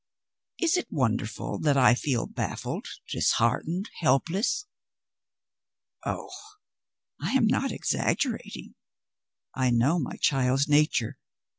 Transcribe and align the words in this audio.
Is 0.57 0.77
it 0.77 0.87
wonderful 0.91 1.59
that 1.59 1.77
I 1.77 1.93
feel 1.93 2.25
baffled, 2.25 2.87
disheartened, 3.07 3.91
helpless? 3.99 4.65
Oh, 6.03 6.31
I 7.21 7.33
am 7.33 7.45
not 7.45 7.71
exaggerating! 7.71 8.73
I 9.53 9.69
know 9.69 9.99
my 9.99 10.15
child's 10.15 10.67
nature. 10.67 11.19